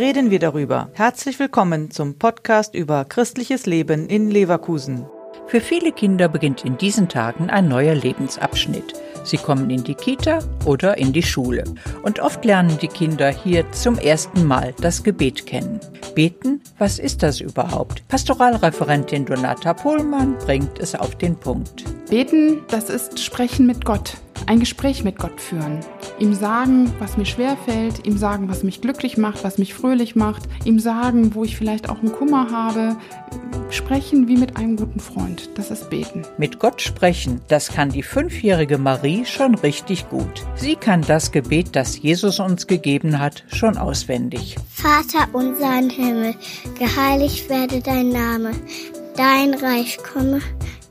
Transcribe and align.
reden 0.00 0.30
wir 0.30 0.38
darüber. 0.38 0.88
Herzlich 0.94 1.38
willkommen 1.38 1.90
zum 1.90 2.18
Podcast 2.18 2.74
über 2.74 3.04
christliches 3.04 3.66
Leben 3.66 4.08
in 4.08 4.30
Leverkusen. 4.30 5.04
Für 5.46 5.60
viele 5.60 5.92
Kinder 5.92 6.26
beginnt 6.26 6.64
in 6.64 6.78
diesen 6.78 7.10
Tagen 7.10 7.50
ein 7.50 7.68
neuer 7.68 7.94
Lebensabschnitt. 7.94 8.94
Sie 9.24 9.36
kommen 9.36 9.68
in 9.68 9.84
die 9.84 9.94
Kita 9.94 10.38
oder 10.64 10.96
in 10.96 11.12
die 11.12 11.22
Schule. 11.22 11.64
Und 12.02 12.18
oft 12.18 12.42
lernen 12.46 12.78
die 12.80 12.88
Kinder 12.88 13.28
hier 13.28 13.70
zum 13.72 13.98
ersten 13.98 14.46
Mal 14.46 14.72
das 14.80 15.02
Gebet 15.02 15.44
kennen. 15.44 15.80
Beten, 16.14 16.62
was 16.78 16.98
ist 16.98 17.22
das 17.22 17.42
überhaupt? 17.42 18.08
Pastoralreferentin 18.08 19.26
Donata 19.26 19.74
Pohlmann 19.74 20.38
bringt 20.38 20.78
es 20.78 20.94
auf 20.94 21.14
den 21.16 21.36
Punkt. 21.36 21.84
Beten, 22.08 22.62
das 22.68 22.88
ist 22.88 23.22
Sprechen 23.22 23.66
mit 23.66 23.84
Gott, 23.84 24.16
ein 24.46 24.60
Gespräch 24.60 25.04
mit 25.04 25.18
Gott 25.18 25.38
führen. 25.38 25.80
Ihm 26.20 26.34
sagen, 26.34 26.92
was 26.98 27.16
mir 27.16 27.24
schwer 27.24 27.56
fällt, 27.56 28.06
ihm 28.06 28.18
sagen, 28.18 28.50
was 28.50 28.62
mich 28.62 28.82
glücklich 28.82 29.16
macht, 29.16 29.42
was 29.42 29.56
mich 29.56 29.72
fröhlich 29.72 30.16
macht, 30.16 30.42
ihm 30.66 30.78
sagen, 30.78 31.34
wo 31.34 31.44
ich 31.44 31.56
vielleicht 31.56 31.88
auch 31.88 32.00
einen 32.00 32.12
Kummer 32.12 32.50
habe. 32.50 32.96
Sprechen 33.70 34.28
wie 34.28 34.36
mit 34.36 34.58
einem 34.58 34.76
guten 34.76 35.00
Freund, 35.00 35.48
das 35.54 35.70
ist 35.70 35.88
Beten. 35.88 36.26
Mit 36.36 36.58
Gott 36.58 36.82
sprechen, 36.82 37.40
das 37.48 37.68
kann 37.68 37.88
die 37.88 38.02
fünfjährige 38.02 38.76
Marie 38.76 39.24
schon 39.24 39.54
richtig 39.54 40.10
gut. 40.10 40.44
Sie 40.56 40.76
kann 40.76 41.00
das 41.00 41.32
Gebet, 41.32 41.74
das 41.74 41.98
Jesus 41.98 42.38
uns 42.38 42.66
gegeben 42.66 43.18
hat, 43.18 43.44
schon 43.48 43.78
auswendig. 43.78 44.56
Vater 44.68 45.26
unser 45.32 45.78
im 45.78 45.88
Himmel, 45.88 46.34
geheiligt 46.78 47.48
werde 47.48 47.80
dein 47.80 48.10
Name, 48.10 48.50
dein 49.16 49.54
Reich 49.54 49.98
komme 50.02 50.42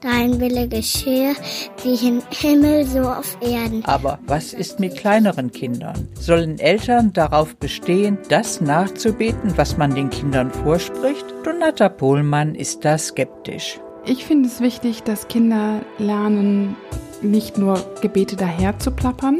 dein 0.01 0.39
Wille 0.39 0.67
geschehe, 0.67 1.35
wie 1.83 2.07
im 2.07 2.21
Himmel 2.29 2.85
so 2.85 3.01
auf 3.01 3.37
Erden. 3.41 3.83
Aber 3.85 4.19
was 4.27 4.53
ist 4.53 4.79
mit 4.79 4.95
kleineren 4.95 5.51
Kindern? 5.51 6.07
Sollen 6.19 6.59
Eltern 6.59 7.13
darauf 7.13 7.55
bestehen, 7.55 8.17
das 8.29 8.61
nachzubeten, 8.61 9.53
was 9.57 9.77
man 9.77 9.95
den 9.95 10.09
Kindern 10.09 10.51
vorspricht? 10.51 11.25
Donata 11.43 11.89
Pohlmann 11.89 12.55
ist 12.55 12.85
da 12.85 12.97
skeptisch. 12.97 13.79
Ich 14.05 14.25
finde 14.25 14.47
es 14.47 14.61
wichtig, 14.61 15.03
dass 15.03 15.27
Kinder 15.27 15.81
lernen, 15.97 16.75
nicht 17.21 17.57
nur 17.57 17.83
Gebete 18.01 18.35
daher 18.35 18.79
zu 18.79 18.91
plappern, 18.91 19.39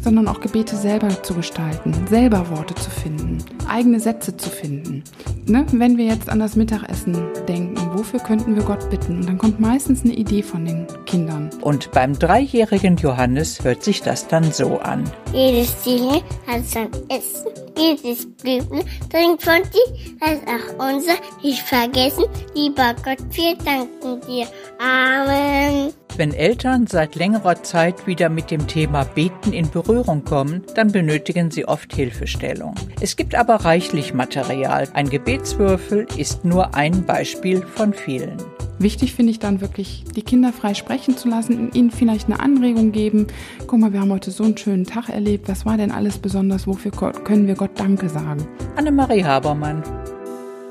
sondern 0.00 0.28
auch 0.28 0.40
Gebete 0.40 0.76
selber 0.76 1.22
zu 1.22 1.34
gestalten, 1.34 1.94
selber 2.08 2.48
Worte 2.50 2.74
zu 2.74 2.90
finden, 2.90 3.38
eigene 3.68 4.00
Sätze 4.00 4.36
zu 4.36 4.50
finden. 4.50 5.04
Ne? 5.46 5.66
Wenn 5.72 5.96
wir 5.96 6.06
jetzt 6.06 6.28
an 6.28 6.40
das 6.40 6.56
Mittagessen 6.56 7.16
denken, 7.48 7.76
wofür 7.94 8.20
könnten 8.20 8.56
wir 8.56 8.62
Gott 8.62 8.88
bitten? 8.90 9.18
Und 9.18 9.28
dann 9.28 9.38
kommt 9.38 9.60
meistens 9.60 10.04
eine 10.04 10.14
Idee 10.14 10.42
von 10.42 10.64
den 10.64 10.86
Kindern. 11.06 11.50
Und 11.60 11.90
beim 11.92 12.18
dreijährigen 12.18 12.96
Johannes 12.96 13.62
hört 13.62 13.82
sich 13.82 14.02
das 14.02 14.26
dann 14.28 14.52
so 14.52 14.78
an. 14.78 15.04
Jedes 15.32 15.82
Tier 15.82 16.22
hat 16.46 16.66
sein 16.66 16.88
Essen, 17.08 17.52
jedes 17.76 18.26
Blüten 18.36 18.82
trinkt 19.10 19.42
von 19.42 19.62
dir, 19.62 20.16
das 20.20 20.32
ist 20.32 20.48
auch 20.48 20.88
unser, 20.88 21.14
nicht 21.42 21.62
vergessen. 21.62 22.24
Lieber 22.54 22.94
Gott, 23.04 23.18
wir 23.30 23.56
danken 23.56 24.20
dir. 24.26 24.46
Amen. 24.78 25.92
Wenn 26.16 26.34
Eltern 26.34 26.86
seit 26.86 27.14
längerer 27.14 27.62
Zeit 27.62 28.06
wieder 28.06 28.28
mit 28.28 28.50
dem 28.50 28.66
Thema 28.66 29.04
Beten 29.04 29.52
in 29.52 29.70
Berührung 29.70 30.24
kommen, 30.24 30.62
dann 30.74 30.92
benötigen 30.92 31.50
sie 31.50 31.66
oft 31.66 31.94
Hilfestellung. 31.94 32.74
Es 33.00 33.16
gibt 33.16 33.34
aber 33.34 33.56
reichlich 33.56 34.12
Material. 34.12 34.88
Ein 34.92 35.08
Gebetswürfel 35.08 36.06
ist 36.16 36.44
nur 36.44 36.74
ein 36.74 37.04
Beispiel 37.06 37.62
von 37.62 37.94
vielen. 37.94 38.36
Wichtig 38.78 39.12
finde 39.12 39.32
ich 39.32 39.38
dann 39.38 39.60
wirklich, 39.60 40.04
die 40.16 40.22
Kinder 40.22 40.54
frei 40.54 40.72
sprechen 40.72 41.14
zu 41.14 41.28
lassen, 41.28 41.70
ihnen 41.74 41.90
vielleicht 41.90 42.28
eine 42.28 42.40
Anregung 42.40 42.92
geben. 42.92 43.26
Guck 43.66 43.78
mal, 43.78 43.92
wir 43.92 44.00
haben 44.00 44.10
heute 44.10 44.30
so 44.30 44.44
einen 44.44 44.56
schönen 44.56 44.86
Tag 44.86 45.10
erlebt. 45.10 45.48
Was 45.50 45.66
war 45.66 45.76
denn 45.76 45.90
alles 45.90 46.18
besonders? 46.18 46.66
Wofür 46.66 46.90
können 46.90 47.46
wir 47.46 47.56
Gott 47.56 47.78
Danke 47.78 48.08
sagen? 48.08 48.48
Annemarie 48.76 49.22
Habermann. 49.22 49.82